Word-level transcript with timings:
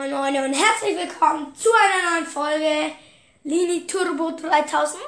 Moin 0.00 0.12
Moin 0.12 0.44
und 0.44 0.54
herzlich 0.54 0.96
willkommen 0.96 1.54
zu 1.54 1.68
einer 1.74 2.14
neuen 2.14 2.26
Folge 2.26 2.92
Lini 3.44 3.86
Turbo 3.86 4.30
3000. 4.30 4.98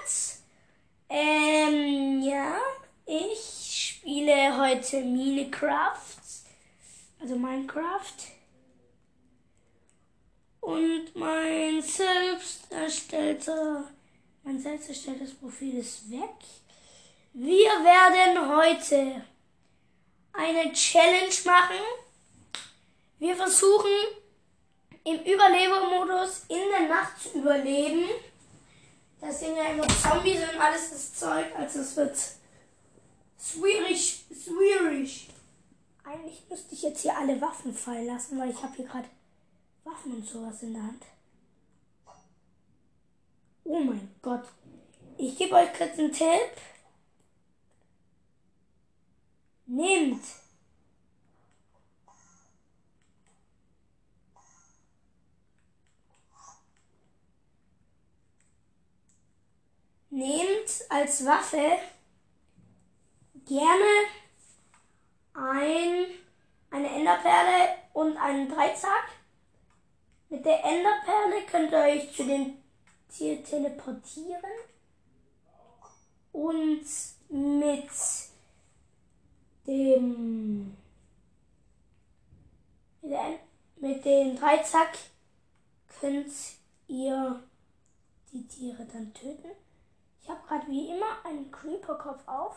Ähm, 1.09 2.21
ja, 2.23 2.59
ich 3.07 3.97
spiele 3.97 4.55
heute 4.55 5.01
Minecraft, 5.01 6.19
also 7.23 7.37
Minecraft. 7.37 8.19
Und 10.61 11.17
mein 11.17 11.81
selbst 11.81 12.71
erstellter, 12.71 13.85
mein 14.43 14.61
selbst 14.61 14.91
erstelltes 14.91 15.33
Profil 15.33 15.79
ist 15.79 16.11
weg. 16.11 16.37
Wir 17.33 17.71
werden 17.83 18.47
heute 18.47 19.25
eine 20.35 20.71
Challenge 20.75 21.35
machen. 21.47 21.81
Wir 23.19 23.35
versuchen 23.35 24.22
im 25.05 25.21
Überlebermodus 25.21 26.45
in 26.49 26.71
der 26.71 26.89
Nacht 26.89 27.21
zu 27.21 27.39
überleben. 27.39 28.09
Das 29.21 29.41
sind 29.41 29.57
ja 29.57 29.65
immer 29.65 29.87
Zombies 29.89 30.41
und 30.43 30.61
alles 30.61 30.91
das 30.91 31.15
Zeug, 31.15 31.47
also 31.57 31.81
es 31.81 31.97
wird 31.97 32.17
schwierig, 33.41 34.25
schwierig. 34.31 35.29
Eigentlich 36.05 36.43
müsste 36.51 36.75
ich 36.75 36.83
jetzt 36.83 37.03
hier 37.03 37.17
alle 37.17 37.41
Waffen 37.41 37.73
fallen 37.73 38.07
lassen, 38.07 38.39
weil 38.39 38.51
ich 38.51 38.63
habe 38.63 38.75
hier 38.75 38.87
gerade 38.87 39.09
Waffen 39.85 40.15
und 40.15 40.27
sowas 40.27 40.63
in 40.63 40.75
der 40.75 40.83
Hand. 40.83 41.05
Oh 43.65 43.79
mein 43.79 44.13
Gott. 44.21 44.45
Ich 45.17 45.39
gebe 45.39 45.55
euch 45.55 45.73
kurz 45.73 45.99
einen 45.99 46.13
Tipp. 46.13 46.51
Nehmt 49.67 50.25
nehmt 60.23 60.85
als 60.89 61.27
Waffe 61.27 61.79
gerne 63.45 63.85
ein, 65.35 66.07
eine 66.71 66.89
Enderperle 66.89 67.77
und 67.93 68.17
einen 68.17 68.49
Dreizack. 68.49 69.09
Mit 70.29 70.45
der 70.45 70.63
Enderperle 70.65 71.45
könnt 71.51 71.73
ihr 71.73 71.79
euch 71.79 72.15
zu 72.15 72.25
dem 72.25 72.55
Tier 73.11 73.45
teleportieren. 73.45 74.41
Und 76.33 76.87
mit 77.29 77.91
dem 79.67 80.77
mit, 83.81 84.05
dem 84.05 84.37
Dreizack 84.37 84.97
könnt 86.01 86.33
ihr 86.87 87.43
die 88.33 88.47
Tiere 88.47 88.87
dann 88.87 89.13
töten. 89.13 89.51
Ich 90.23 90.31
habe 90.31 90.41
gerade 90.47 90.67
wie 90.69 90.89
immer 90.91 91.25
einen 91.25 91.51
Creeper-Kopf 91.51 92.27
auf. 92.27 92.57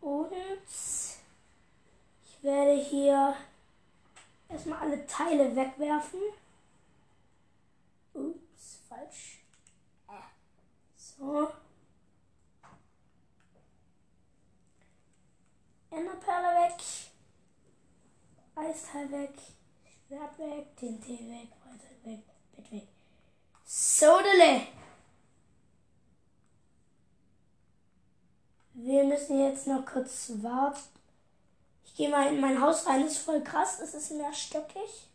Und 0.00 0.32
ich 2.24 2.42
werde 2.42 2.74
hier 2.74 3.36
erstmal 4.48 4.80
alle 4.80 5.06
Teile 5.06 5.54
wegwerfen. 5.54 6.20
Ups, 8.14 8.80
falsch. 8.88 9.42
So. 10.96 11.50
Enderperle 15.90 16.68
weg. 16.68 16.84
Eisteil 18.54 19.10
weg. 19.10 19.34
Schwert 20.06 20.38
weg. 20.38 20.76
TNT 20.76 21.08
weg. 21.08 21.48
Weiter 21.64 22.04
weg. 22.04 22.22
Bett 22.54 22.72
weg. 22.72 22.95
Sodele. 23.68 24.68
Wir 28.74 29.02
müssen 29.02 29.40
jetzt 29.40 29.66
noch 29.66 29.84
kurz 29.84 30.30
warten. 30.40 30.78
Ich 31.84 31.94
gehe 31.96 32.08
mal 32.08 32.32
in 32.32 32.40
mein 32.40 32.60
Haus 32.60 32.86
rein. 32.86 33.02
Das 33.02 33.12
ist 33.12 33.18
voll 33.18 33.42
krass. 33.42 33.80
Es 33.80 33.94
ist 33.94 34.12
mehrstöckig. 34.12 35.08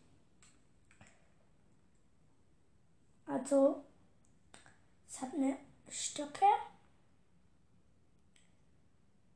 Also, 3.25 3.85
es 5.07 5.22
hat 5.22 5.33
eine 5.33 5.56
Stöcke. 5.89 6.45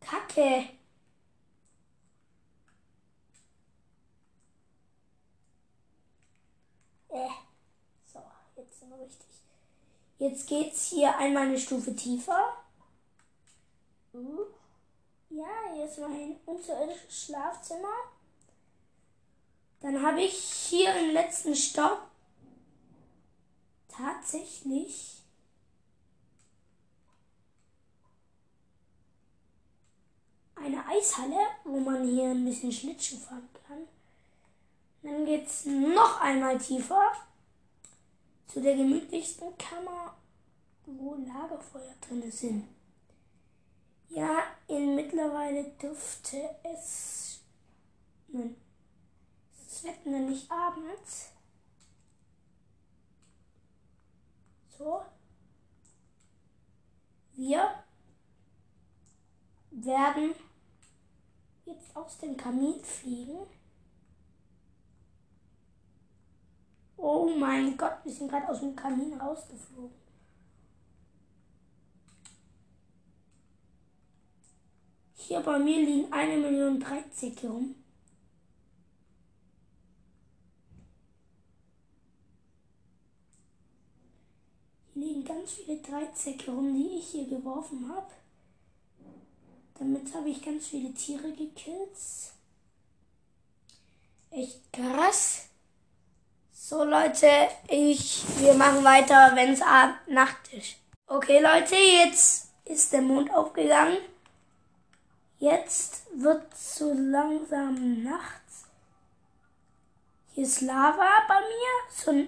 Kacke. 0.02 0.70
Äh. 7.09 7.45
Jetzt 8.96 9.00
wir 9.00 9.06
richtig. 9.06 9.28
Jetzt 10.18 10.48
geht's 10.48 10.88
hier 10.88 11.18
einmal 11.18 11.44
eine 11.44 11.60
Stufe 11.60 11.96
tiefer. 11.96 12.54
Ja, 15.30 15.46
hier 15.74 15.86
ist 15.86 16.00
mein 16.00 16.38
unterirdisches 16.46 17.26
Schlafzimmer. 17.26 17.94
Dann 19.82 20.02
habe 20.02 20.22
ich 20.22 20.34
hier 20.34 20.96
im 20.96 21.12
letzten 21.12 21.56
Stock 21.56 22.00
tatsächlich 23.90 25.22
eine 30.56 30.88
Eishalle, 30.88 31.40
wo 31.66 31.80
man 31.80 32.08
hier 32.08 32.30
ein 32.30 32.46
bisschen 32.46 32.72
Schlittschuh 32.72 33.18
fahren 33.18 33.50
kann. 33.68 33.88
Dann 35.04 35.26
geht 35.26 35.46
es 35.46 35.66
noch 35.66 36.22
einmal 36.22 36.58
tiefer 36.58 37.12
zu 38.48 38.62
der 38.62 38.76
gemütlichsten 38.76 39.58
Kammer, 39.58 40.16
wo 40.86 41.16
Lagerfeuer 41.16 41.96
drin 42.02 42.32
sind. 42.32 42.68
Ja, 44.10 44.44
in 44.68 44.96
mittlerweile 44.96 45.72
dürfte 45.82 46.56
es. 46.64 47.42
Nein. 48.28 48.56
Es 49.68 49.84
wird 49.84 50.06
nicht 50.06 50.50
abends. 50.50 51.32
So. 54.78 55.02
Wir 57.34 57.84
werden 59.72 60.34
jetzt 61.66 61.96
aus 61.96 62.18
dem 62.20 62.38
Kamin 62.38 62.82
fliegen. 62.82 63.40
Oh 66.98 67.30
mein 67.38 67.78
Gott, 67.78 67.98
wir 68.04 68.12
sind 68.12 68.30
gerade 68.30 68.48
aus 68.50 68.60
dem 68.60 68.76
Kamin 68.76 69.14
rausgeflogen. 69.14 70.06
Hier 75.28 75.40
bei 75.40 75.58
mir 75.58 75.84
liegen 75.84 76.14
eine 76.14 76.38
Million 76.38 76.80
Dreisäcke 76.80 77.48
rum. 77.48 77.76
Hier 84.94 85.04
liegen 85.04 85.26
ganz 85.26 85.54
viele 85.54 85.82
Dreisäcke 85.82 86.52
rum, 86.52 86.74
die 86.76 87.00
ich 87.00 87.08
hier 87.08 87.28
geworfen 87.28 87.90
habe. 87.90 88.12
Damit 89.80 90.14
habe 90.14 90.30
ich 90.30 90.44
ganz 90.44 90.68
viele 90.68 90.94
Tiere 90.94 91.32
gekillt. 91.34 91.98
Echt 94.30 94.72
krass. 94.72 95.50
So 96.68 96.84
Leute, 96.84 97.30
ich, 97.68 98.26
wir 98.40 98.56
machen 98.56 98.84
weiter, 98.84 99.34
wenn 99.36 99.53
es 99.53 99.59
Nacht 100.08 100.52
ist. 100.52 100.78
Okay 101.06 101.40
Leute, 101.40 101.76
jetzt 101.76 102.50
ist 102.66 102.92
der 102.92 103.03
Mond 103.03 103.31
aufgegangen. 103.31 104.00
Jetzt 105.38 106.08
wird 106.16 106.58
so 106.58 106.92
langsam 106.92 108.02
nachts. 108.02 108.66
Hier 110.34 110.44
ist 110.44 110.62
Lava 110.62 111.28
bei 111.28 111.40
mir. 111.40 112.28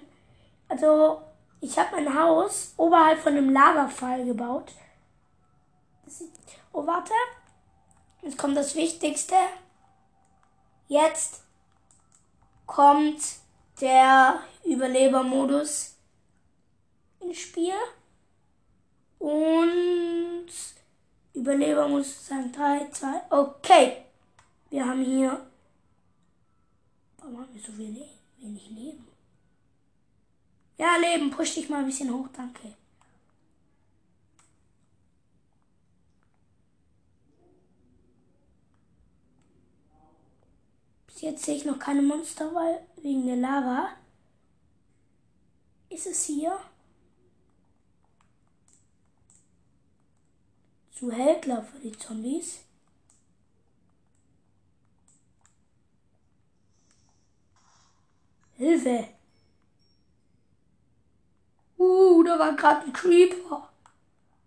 also 0.68 1.20
ich 1.60 1.76
habe 1.76 1.96
mein 1.96 2.16
Haus 2.16 2.74
oberhalb 2.76 3.18
von 3.18 3.32
einem 3.32 3.52
Lavafall 3.52 4.24
gebaut. 4.24 4.70
oh 6.72 6.86
warte, 6.86 7.12
jetzt 8.22 8.38
kommt 8.38 8.56
das 8.56 8.76
Wichtigste. 8.76 9.34
Jetzt 10.86 11.42
kommt 12.66 13.20
der 13.80 14.40
Überlebermodus 14.64 15.96
ins 17.20 17.38
Spiel. 17.38 17.74
Und 19.18 20.46
Überlebermodus 21.34 22.26
sagen 22.26 22.52
3, 22.52 22.90
2, 22.90 23.22
okay. 23.30 24.04
Wir 24.70 24.86
haben 24.86 25.04
hier. 25.04 25.46
Warum 27.18 27.40
haben 27.40 27.54
wir 27.54 27.60
so 27.60 27.76
wenig, 27.76 28.08
wenig 28.38 28.68
Leben? 28.70 29.06
Ja, 30.76 30.96
Leben, 30.96 31.30
push 31.30 31.54
dich 31.54 31.68
mal 31.68 31.80
ein 31.80 31.86
bisschen 31.86 32.12
hoch, 32.12 32.28
danke. 32.32 32.74
Jetzt 41.20 41.44
sehe 41.44 41.56
ich 41.56 41.64
noch 41.64 41.78
keine 41.80 42.02
Monster, 42.02 42.54
weil 42.54 42.86
wegen 43.02 43.26
der 43.26 43.36
Lava. 43.36 43.88
Ist 45.88 46.06
es 46.06 46.24
hier? 46.24 46.58
Zu 50.92 51.10
hell, 51.10 51.40
glaube 51.40 51.66
für 51.66 51.80
die 51.80 51.92
Zombies. 51.92 52.60
Hilfe! 58.56 59.08
Uh, 61.78 62.22
da 62.22 62.38
war 62.38 62.54
gerade 62.54 62.86
ein 62.86 62.92
Creeper. 62.92 63.72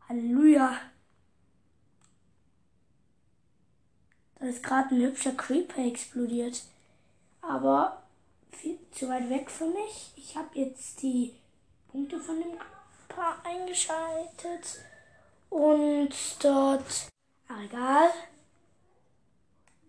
Halleluja. 0.08 0.91
Da 4.42 4.48
ist 4.48 4.64
gerade 4.64 4.96
ein 4.96 5.02
hübscher 5.02 5.34
Creeper 5.34 5.86
explodiert. 5.86 6.64
Aber 7.42 8.02
viel 8.50 8.80
zu 8.92 9.08
weit 9.08 9.30
weg 9.30 9.52
für 9.52 9.68
mich. 9.68 10.12
Ich 10.16 10.36
habe 10.36 10.50
jetzt 10.60 11.04
die 11.04 11.36
Punkte 11.92 12.20
von 12.20 12.40
dem 12.40 12.58
Paar 13.08 13.46
eingeschaltet. 13.46 14.82
Und 15.52 16.10
dort. 16.42 17.08
Ach, 17.48 17.64
egal. 17.64 18.10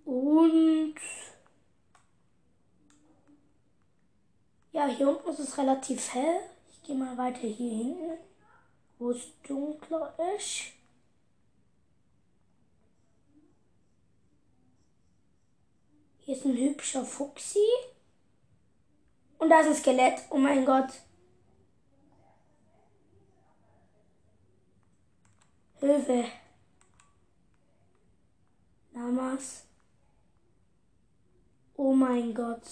Und. 0.05 0.97
Ja, 4.73 4.87
hier 4.87 5.09
unten 5.09 5.31
ist 5.31 5.39
es 5.39 5.57
relativ 5.57 6.13
hell. 6.13 6.41
Ich 6.71 6.83
gehe 6.83 6.97
mal 6.97 7.17
weiter 7.17 7.47
hier 7.47 7.85
hinten, 7.85 8.19
wo 8.99 9.13
es 9.13 9.23
dunkler 9.49 10.15
ist. 10.37 10.73
Hier 16.25 16.37
ist 16.37 16.45
ein 16.45 16.57
hübscher 16.57 17.05
Fuchsi. 17.05 17.67
Und 19.39 19.49
da 19.51 19.61
ist 19.61 19.67
ein 19.67 19.75
Skelett. 19.75 20.21
Oh 20.31 20.39
mein 20.39 20.65
Gott. 20.65 20.89
Hilfe. 25.81 26.25
Lamas. 28.93 29.65
Oh 31.75 31.93
mein 31.93 32.33
Gott. 32.33 32.63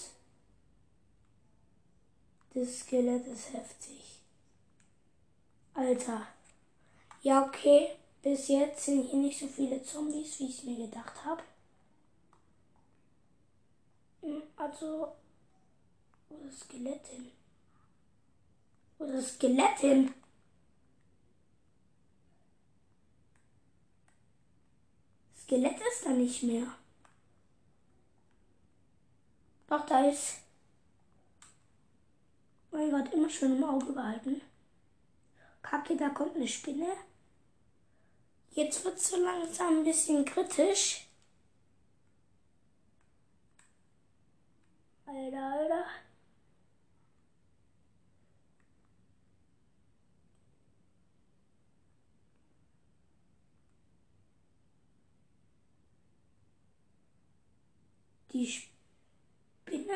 Das 2.53 2.79
Skelett 2.79 3.27
ist 3.27 3.51
heftig. 3.53 4.21
Alter. 5.73 6.25
Ja, 7.21 7.45
okay. 7.45 7.89
Bis 8.21 8.47
jetzt 8.47 8.85
sind 8.85 9.03
hier 9.09 9.19
nicht 9.19 9.39
so 9.39 9.47
viele 9.47 9.83
Zombies, 9.83 10.39
wie 10.39 10.45
ich 10.45 10.59
es 10.59 10.63
mir 10.63 10.87
gedacht 10.87 11.25
habe. 11.25 11.41
Also, 14.55 15.15
wo 16.29 16.35
ist 16.37 16.61
das 16.61 16.67
Skelett 16.67 17.07
hin? 17.07 17.31
Wo 18.97 19.05
ist 19.05 19.15
das 19.15 19.33
Skelett 19.35 19.79
hin? 19.79 20.13
Skelett 25.41 25.79
ist 25.81 26.05
da 26.05 26.11
nicht 26.11 26.43
mehr. 26.43 26.67
Doch, 29.67 29.85
da 29.85 30.07
ist. 30.07 30.37
Mein 32.71 32.91
Gott, 32.91 33.11
immer 33.13 33.29
schön 33.29 33.57
im 33.57 33.63
Auge 33.63 33.91
behalten. 33.91 34.41
Kacke, 35.61 35.97
da 35.97 36.09
kommt 36.09 36.35
eine 36.35 36.47
Spinne. 36.47 36.93
Jetzt 38.51 38.83
wird 38.85 38.97
es 38.97 39.09
so 39.09 39.17
langsam 39.17 39.79
ein 39.79 39.83
bisschen 39.83 40.25
kritisch. 40.25 41.07
Alter, 45.13 45.43
Alter. 45.43 45.85
Die 58.31 58.47
Spinne? 58.47 59.93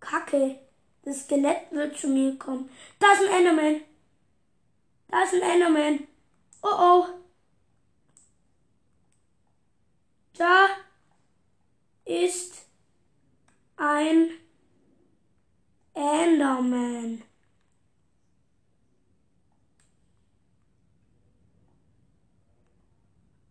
Kacke. 0.00 0.58
Das 1.02 1.24
Skelett 1.24 1.70
wird 1.70 1.98
zu 1.98 2.08
mir 2.08 2.38
kommen. 2.38 2.70
Da 2.98 3.12
ist 3.12 3.20
ein 3.22 3.38
Enderman. 3.38 3.82
Da 5.08 5.22
ist 5.22 5.34
ein 5.34 5.42
Enderman. 5.42 6.08
Oh 6.62 6.68
oh. 6.78 7.06
Da 10.34 10.68
ist 12.08 12.64
ein 13.76 14.30
Enderman. 16.58 17.22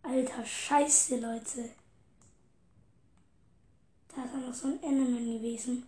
Alter 0.02 0.44
Scheiße, 0.44 1.18
Leute. 1.20 1.70
Da 4.08 4.24
ist 4.24 4.34
auch 4.34 4.46
noch 4.46 4.54
so 4.54 4.68
ein 4.68 4.82
Enderman 4.82 5.38
gewesen. 5.38 5.86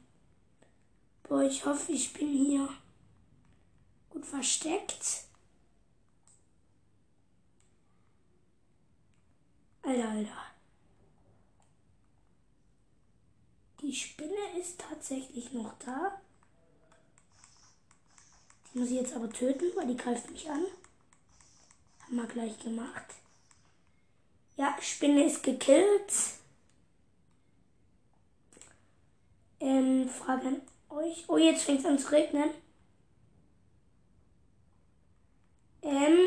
Boah, 1.23 1.43
ich 1.43 1.65
hoffe, 1.65 1.93
ich 1.93 2.13
bin 2.13 2.29
hier 2.29 2.69
gut 4.09 4.25
versteckt. 4.25 5.25
Alter, 9.83 10.09
Alter. 10.09 10.45
Die 13.83 13.95
Spinne 13.95 14.59
ist 14.59 14.81
tatsächlich 14.81 15.53
noch 15.53 15.73
da. 15.79 16.21
Muss 18.73 18.91
ich 18.91 19.01
jetzt 19.01 19.15
aber 19.15 19.31
töten, 19.31 19.65
weil 19.75 19.87
die 19.87 19.97
greift 19.97 20.31
mich 20.31 20.49
an. 20.49 20.65
Haben 22.03 22.17
wir 22.17 22.27
gleich 22.27 22.59
gemacht. 22.59 23.07
Ja, 24.57 24.77
Spinne 24.81 25.25
ist 25.25 25.43
gekillt. 25.43 26.13
Ähm, 29.59 30.09
Frage 30.09 30.49
an 30.49 30.63
euch. 30.91 31.25
Oh, 31.29 31.37
jetzt 31.37 31.65
fängt 31.65 31.81
es 31.81 31.87
an 31.87 31.99
zu 31.99 32.13
regnen. 32.13 32.51
Ähm, 35.83 36.19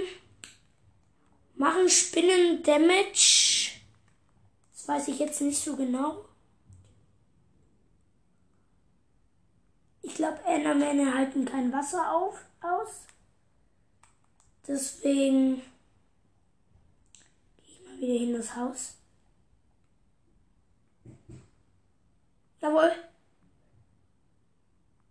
machen 1.56 1.90
Spinnen 1.90 2.64
Damage? 2.64 3.72
Das 4.74 4.88
weiß 4.88 5.08
ich 5.10 5.20
jetzt 5.20 5.42
nicht 5.42 5.58
so 5.58 5.76
genau. 5.76 6.26
Ich 10.14 10.18
glaube, 10.18 10.44
Endermänner 10.46 11.16
halten 11.16 11.44
kein 11.44 11.74
Wasser 11.74 12.12
auf, 12.12 12.46
aus. 12.62 13.08
Deswegen 14.68 15.56
gehe 17.58 17.66
ich 17.66 17.82
mal 17.84 17.98
wieder 17.98 18.24
in 18.24 18.34
das 18.34 18.56
Haus. 18.56 18.94
Jawohl. 22.62 22.92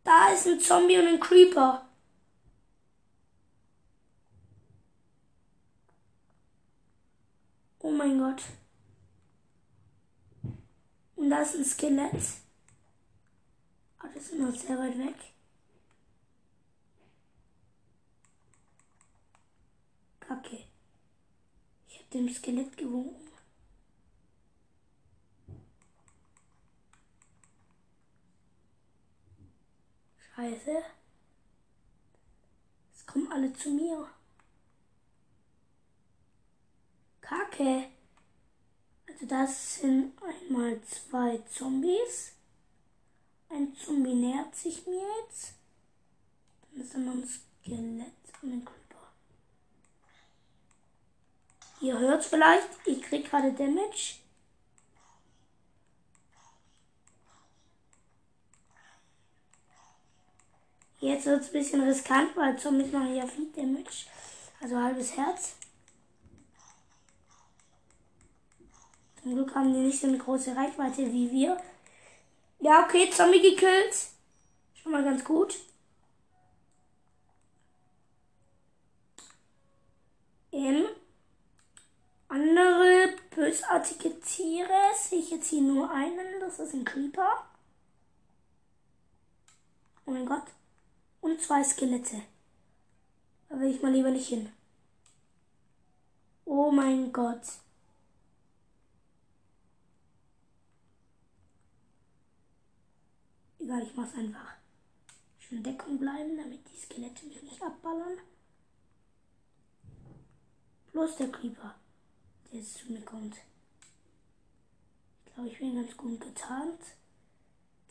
Da 0.04 0.28
ist 0.32 0.47
ein 0.47 0.61
Zombie 0.61 0.99
und 0.99 1.09
ein 1.09 1.18
Creeper. 1.18 1.85
Oh 7.80 7.90
mein 7.90 8.21
Gott. 8.21 8.44
Und 11.16 11.28
da 11.28 11.42
ist 11.42 11.56
ein 11.56 11.64
Skelett. 11.64 12.41
Aber 14.02 14.11
oh, 14.11 14.14
das 14.14 14.25
ist 14.25 14.35
noch 14.35 14.52
sehr 14.52 14.76
weit 14.78 14.99
weg. 14.99 15.14
Kacke. 20.18 20.64
Ich 21.87 22.00
hab 22.00 22.11
dem 22.11 22.28
Skelett 22.28 22.76
gewunken. 22.76 23.30
Scheiße. 30.35 30.82
Es 32.92 33.06
kommen 33.06 33.30
alle 33.30 33.52
zu 33.52 33.71
mir. 33.71 34.09
Kacke. 37.21 37.88
Also 39.06 39.26
das 39.26 39.76
sind 39.76 40.21
einmal 40.21 40.82
zwei 40.82 41.38
Zombies. 41.49 42.32
Ein 43.52 43.76
Zombie 43.76 44.14
nähert 44.14 44.54
sich 44.56 44.87
mir 44.87 45.02
jetzt. 45.23 45.52
Dann 46.71 46.82
ist 46.82 46.94
da 46.94 46.99
noch 46.99 47.12
ein 47.12 47.28
Skelett 47.28 48.12
und 48.40 48.52
ein 48.52 48.64
Creeper. 48.64 49.09
Ihr 51.82 51.99
hört 51.99 52.25
vielleicht, 52.25 52.68
ich 52.87 53.02
krieg 53.02 53.28
gerade 53.28 53.52
Damage. 53.52 54.14
Jetzt 61.00 61.26
wird 61.26 61.42
es 61.42 61.49
ein 61.49 61.52
bisschen 61.52 61.82
riskant, 61.82 62.35
weil 62.37 62.59
Zombies 62.59 62.90
machen 62.90 63.14
ja 63.14 63.26
viel 63.26 63.52
Damage. 63.52 64.06
Also 64.62 64.78
halbes 64.78 65.14
Herz. 65.16 65.56
Zum 69.21 69.35
Glück 69.35 69.54
haben 69.54 69.75
die 69.75 69.80
nicht 69.80 70.00
so 70.00 70.06
eine 70.06 70.18
große 70.18 70.56
Reichweite 70.56 71.12
wie 71.12 71.30
wir. 71.30 71.61
Ja, 72.62 72.85
okay, 72.85 73.11
Zombie 73.11 73.40
gekillt. 73.42 74.07
Schon 74.75 74.92
mal 74.92 75.02
ganz 75.02 75.25
gut. 75.25 75.59
Ähm, 80.52 80.87
andere 82.28 83.16
bösartige 83.35 84.21
Tiere 84.21 84.69
sehe 84.95 85.19
ich 85.19 85.31
jetzt 85.33 85.49
hier 85.49 85.61
nur 85.61 85.90
einen. 85.90 86.38
Das 86.38 86.61
ist 86.61 86.73
ein 86.73 86.85
Creeper. 86.85 87.45
Oh 90.07 90.12
mein 90.12 90.26
Gott. 90.26 90.45
Und 91.21 91.40
zwei 91.42 91.64
Skelette. 91.64 92.23
Da 93.49 93.59
will 93.59 93.75
ich 93.75 93.83
mal 93.83 93.90
lieber 93.90 94.11
nicht 94.11 94.28
hin. 94.28 94.52
Oh 96.45 96.71
mein 96.71 97.12
Gott. 97.12 97.42
Egal, 103.62 103.83
ich 103.85 103.95
mach's 103.95 104.14
einfach. 104.16 104.54
Schön 105.38 105.59
in 105.59 105.64
Deckung 105.64 105.99
bleiben, 105.99 106.37
damit 106.37 106.61
die 106.69 106.76
Skelette 106.76 107.26
mich 107.26 107.40
nicht 107.42 107.62
abballern. 107.62 108.19
Bloß 110.90 111.16
der 111.19 111.31
Creeper, 111.31 111.76
der 112.50 112.59
jetzt 112.59 112.78
zu 112.78 112.92
mir 112.92 113.02
kommt. 113.02 113.37
Ich 115.25 115.33
glaube, 115.33 115.49
ich 115.49 115.59
bin 115.59 115.76
ganz 115.76 115.97
gut 115.97 116.21
getarnt. 116.21 116.81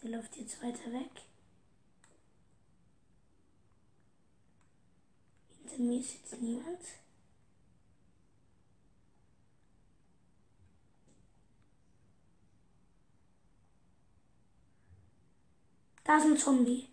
Der 0.03 0.09
läuft 0.11 0.35
jetzt 0.35 0.61
weiter 0.61 0.91
weg. 0.91 1.11
Hinter 5.57 5.83
mir 5.83 5.99
ist 5.99 6.13
jetzt 6.15 6.41
niemand. 6.41 6.81
Da 16.11 16.17
ist 16.17 16.25
ein 16.25 16.37
Zombie. 16.37 16.89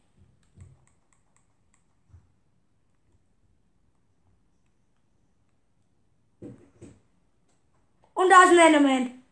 Und 8.15 8.31
da 8.31 8.45
ist 8.45 8.51
ein 8.51 8.59
Enderman. 8.59 9.25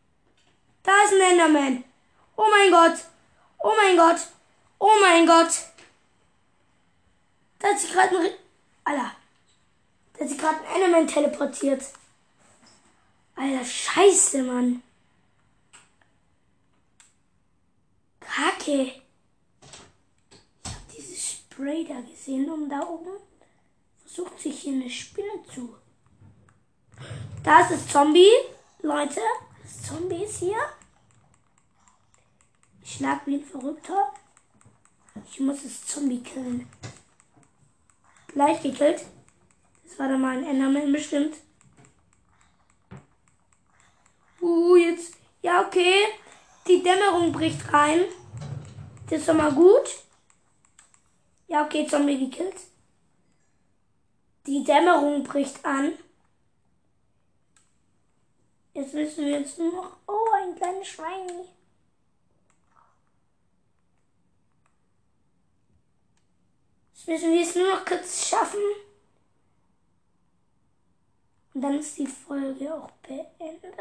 Da 0.83 1.05
ist 1.05 1.13
ein 1.13 1.21
Enderman. 1.21 1.85
Oh 2.35 2.49
mein 2.51 2.73
Gott. 2.73 2.99
Oh 3.61 3.75
mein 3.77 3.97
Gott. 3.97 4.27
Oh 4.81 4.91
mein 5.01 5.25
Gott. 5.25 5.53
Da 7.61 7.69
hat 7.69 7.79
sich 7.79 7.93
gerade 7.93 8.19
ein... 8.19 8.31
Alter. 8.83 9.13
Da 10.15 10.21
hat 10.21 10.29
sich 10.29 10.37
gerade 10.37 10.67
ein 10.67 10.83
Enderman 10.83 11.07
teleportiert. 11.07 11.85
Alter, 13.37 13.65
scheiße, 13.65 14.43
Mann. 14.43 14.83
Kacke. 18.19 19.06
Da 21.59 22.01
gesehen 22.03 22.51
und 22.51 22.69
da 22.69 22.87
oben 22.87 23.17
versucht 24.03 24.39
sich 24.39 24.61
hier 24.61 24.75
eine 24.75 24.91
Spinne 24.91 25.43
zu. 25.53 25.75
Da 27.43 27.61
ist 27.61 27.71
das 27.71 27.89
Zombie. 27.89 28.31
Leute, 28.83 29.21
Zombies 29.87 30.39
hier. 30.39 30.59
Ich 32.83 32.97
schlag 32.97 33.27
wie 33.27 33.37
ein 33.37 33.45
Verrückter. 33.45 34.13
Ich 35.31 35.41
muss 35.41 35.63
das 35.63 35.87
Zombie 35.87 36.23
killen. 36.23 36.69
Gleich 38.29 38.63
gekillt. 38.63 39.07
Das 39.85 39.99
war 39.99 40.09
dann 40.09 40.21
mal 40.21 40.37
ein 40.37 40.45
Enderman 40.45 40.93
bestimmt. 40.93 41.37
Uh, 44.43 44.77
jetzt. 44.77 45.15
Ja, 45.41 45.67
okay. 45.67 46.05
Die 46.69 46.83
Dämmerung 46.83 47.33
bricht 47.33 47.73
rein. 47.73 48.05
Das 49.09 49.21
ist 49.21 49.29
doch 49.29 49.35
mal 49.35 49.53
gut. 49.53 50.06
Ja, 51.49 51.65
okay, 51.65 51.87
Zombie 51.87 52.19
gekillt. 52.19 52.57
Die 54.47 54.65
Dämmerung 54.65 55.23
bricht 55.23 55.65
an. 55.65 55.93
Jetzt 58.75 58.95
müssen 58.95 59.25
wir 59.25 59.41
jetzt 59.41 59.59
nur 59.59 59.73
noch. 59.73 59.97
Oh, 60.07 60.29
ein 60.39 60.55
kleines 60.55 60.87
Schwein. 60.87 61.47
Jetzt 66.95 67.09
müssen 67.09 67.33
wir 67.33 67.43
es 67.43 67.55
nur 67.55 67.75
noch 67.75 67.85
kurz 67.85 68.29
schaffen. 68.29 68.61
Und 71.55 71.63
dann 71.63 71.79
ist 71.79 71.97
die 71.97 72.07
Folge 72.07 72.75
auch 72.75 72.91
beendet. 73.03 73.73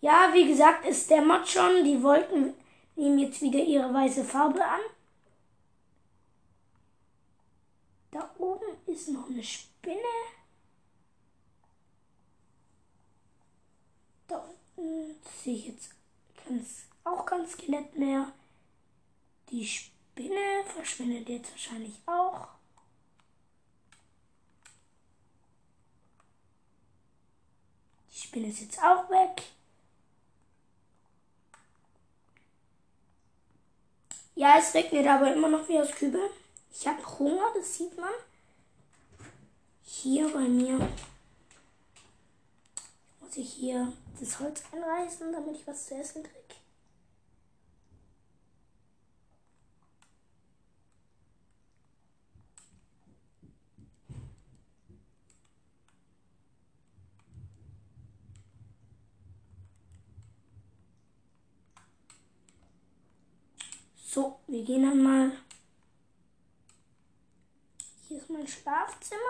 Ja, 0.00 0.30
wie 0.32 0.46
gesagt, 0.46 0.86
der 1.10 1.22
Mod 1.22 1.48
schon. 1.48 1.84
Die 1.84 2.02
wollten 2.02 2.54
nehmen 2.94 3.18
jetzt 3.18 3.40
wieder 3.42 3.58
ihre 3.58 3.92
weiße 3.92 4.24
Farbe 4.24 4.64
an. 4.64 4.80
Da 8.12 8.30
oben 8.36 8.76
ist 8.86 9.08
noch 9.08 9.26
eine 9.28 9.42
Spinne. 9.42 9.96
Da 14.28 14.36
unten 14.76 15.16
sehe 15.42 15.54
ich 15.56 15.66
jetzt 15.68 15.90
ganz, 16.46 16.84
auch 17.04 17.24
kein 17.24 17.48
Skelett 17.48 17.96
mehr. 17.96 18.30
Die 19.48 19.66
Spinne 19.66 20.62
verschwindet 20.66 21.28
jetzt 21.30 21.50
wahrscheinlich 21.52 21.94
auch. 22.04 22.48
Die 28.12 28.18
Spinne 28.18 28.48
ist 28.48 28.60
jetzt 28.60 28.78
auch 28.82 29.08
weg. 29.08 29.42
Ja, 34.34 34.58
es 34.58 34.74
regnet 34.74 35.06
aber 35.06 35.32
immer 35.32 35.48
noch 35.48 35.66
wie 35.66 35.80
aus 35.80 35.90
Kübel. 35.92 36.30
Ich 36.74 36.86
habe 36.88 37.18
Hunger, 37.18 37.52
das 37.54 37.76
sieht 37.76 37.96
man. 37.96 38.10
Hier 39.82 40.28
bei 40.32 40.48
mir 40.48 40.78
muss 43.20 43.36
ich 43.36 43.52
hier 43.52 43.92
das 44.18 44.40
Holz 44.40 44.62
einreißen, 44.72 45.32
damit 45.32 45.56
ich 45.56 45.66
was 45.66 45.86
zu 45.86 45.94
essen 45.94 46.22
kriege. 46.22 46.38
So, 64.04 64.40
wir 64.46 64.64
gehen 64.64 64.82
dann 64.82 65.02
mal. 65.02 65.41
Hier 68.12 68.20
ist 68.20 68.28
mein 68.28 68.46
Schlafzimmer. 68.46 69.20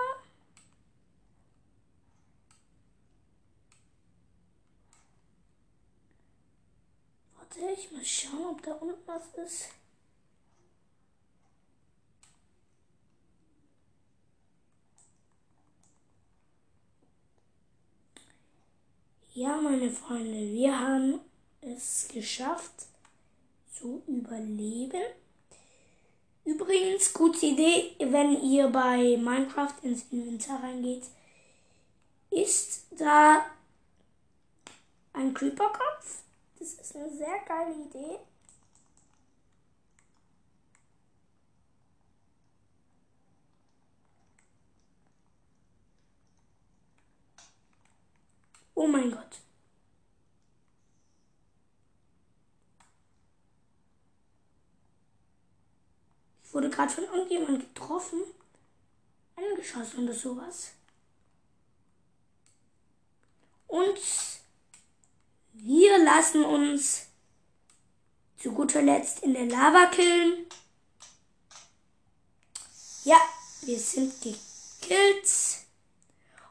Warte, 7.36 7.60
ich 7.78 7.92
muss 7.92 8.08
schauen, 8.08 8.46
ob 8.46 8.62
da 8.64 8.72
unten 8.72 9.06
was 9.06 9.22
ist. 9.46 9.68
Ja, 19.32 19.60
meine 19.60 19.92
Freunde, 19.92 20.52
wir 20.52 20.76
haben 20.76 21.20
es 21.60 22.08
geschafft 22.08 22.86
zu 23.72 24.02
überleben. 24.08 25.04
Übrigens, 26.44 26.81
gute 27.14 27.46
Idee, 27.46 27.94
wenn 27.98 28.42
ihr 28.42 28.68
bei 28.68 29.16
Minecraft 29.16 29.74
ins 29.82 30.04
Inventar 30.10 30.62
reingeht, 30.62 31.04
ist 32.30 32.86
da 32.90 33.46
ein 35.12 35.34
Creeper-Kopf. 35.34 36.22
Das 36.58 36.74
ist 36.74 36.96
eine 36.96 37.10
sehr 37.10 37.38
geile 37.46 37.74
Idee. 37.74 38.18
Oh 48.74 48.86
mein 48.86 49.10
Gott. 49.10 49.40
Wurde 56.52 56.70
gerade 56.70 56.92
von 56.92 57.04
irgendjemand 57.04 57.60
getroffen. 57.60 58.20
Angeschossen 59.36 60.04
oder 60.04 60.14
sowas. 60.14 60.72
Und 63.66 63.98
wir 65.54 65.98
lassen 65.98 66.44
uns 66.44 67.06
zu 68.38 68.52
guter 68.52 68.82
Letzt 68.82 69.22
in 69.22 69.32
der 69.32 69.46
Lava 69.46 69.86
killen. 69.86 70.46
Ja, 73.04 73.16
wir 73.62 73.78
sind 73.78 74.12
gekillt. 74.20 75.28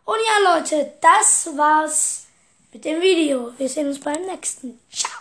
Und 0.05 0.17
ja, 0.27 0.55
Leute, 0.55 0.93
das 0.99 1.55
war's 1.55 2.25
mit 2.73 2.85
dem 2.85 3.01
Video. 3.01 3.53
Wir 3.57 3.69
sehen 3.69 3.87
uns 3.87 3.99
beim 3.99 4.21
nächsten. 4.25 4.79
Ciao. 4.91 5.20